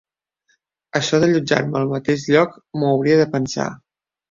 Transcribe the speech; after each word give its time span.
Això 0.99 1.19
d'allotjar-me 1.23 1.79
al 1.81 1.87
mateix 1.93 2.25
lloc 2.33 2.59
m'ho 2.81 2.91
hauria 2.97 3.23
de 3.23 3.31
pensar. 3.39 3.71